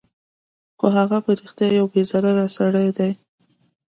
[0.77, 3.11] خو هغه په رښتیا یو بې ضرره سړی دی